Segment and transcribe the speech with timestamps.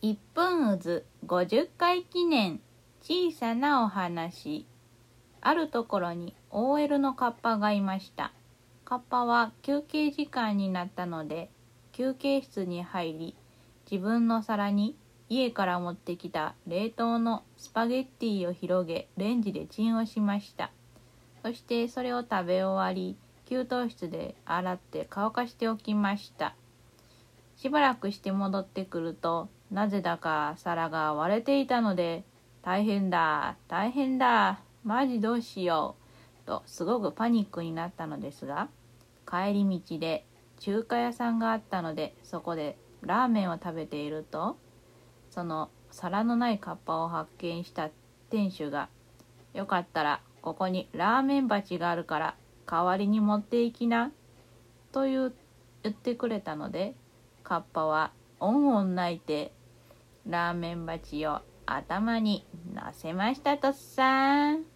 [0.00, 2.60] 1分渦50回記念
[3.02, 4.64] 小さなお話。
[5.40, 8.32] あるところに OL のカッパがいました。
[8.84, 11.50] カッパは休憩時間になったので
[11.90, 13.34] 休憩室に入り
[13.90, 14.94] 自分の皿に
[15.28, 20.70] 家から持ってきた冷凍のスパゲッティを広げレンジでチンをしました。
[21.42, 26.54] そしてそれを食べ終わり給湯室で洗って乾かしておきました。
[27.56, 32.24] しばらくして戻ってくるとなぜだか皿が割れていたので
[32.62, 35.96] 大変だ大変だマジどうしよ
[36.44, 38.68] うとすごくパニックになったのですが
[39.28, 40.24] 帰り道で
[40.60, 44.56] 中華屋さんがあったのでそこでラーメンを食べていると
[45.30, 47.90] その皿のないカッパを発見した
[48.30, 48.88] 店主が
[49.54, 52.34] 「よかったらここにラーメン鉢があるから
[52.66, 54.12] 代わりに持っていきな」
[54.92, 55.32] と言
[55.82, 56.94] 言ってくれたので
[57.44, 59.52] カッパはおんおん泣いて
[60.28, 64.67] ラーメン鉢を頭に乗せましたとさ。